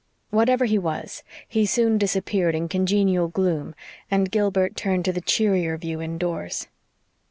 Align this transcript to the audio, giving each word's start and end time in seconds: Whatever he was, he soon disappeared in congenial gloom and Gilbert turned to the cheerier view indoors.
Whatever 0.31 0.65
he 0.65 0.79
was, 0.79 1.21
he 1.47 1.63
soon 1.63 1.99
disappeared 1.99 2.55
in 2.55 2.67
congenial 2.67 3.27
gloom 3.27 3.75
and 4.09 4.31
Gilbert 4.31 4.75
turned 4.75 5.05
to 5.05 5.13
the 5.13 5.21
cheerier 5.21 5.77
view 5.77 6.01
indoors. 6.01 6.67